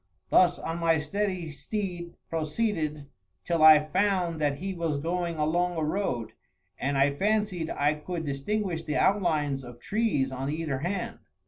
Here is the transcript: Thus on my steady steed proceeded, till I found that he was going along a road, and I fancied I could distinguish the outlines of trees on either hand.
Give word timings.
Thus 0.31 0.57
on 0.57 0.79
my 0.79 0.97
steady 0.97 1.51
steed 1.51 2.15
proceeded, 2.27 3.05
till 3.45 3.61
I 3.61 3.85
found 3.85 4.41
that 4.41 4.57
he 4.57 4.73
was 4.73 4.97
going 4.97 5.35
along 5.37 5.77
a 5.77 5.83
road, 5.83 6.31
and 6.79 6.97
I 6.97 7.13
fancied 7.13 7.69
I 7.69 7.93
could 7.93 8.25
distinguish 8.25 8.81
the 8.81 8.95
outlines 8.95 9.63
of 9.63 9.79
trees 9.79 10.31
on 10.31 10.49
either 10.49 10.79
hand. 10.79 11.19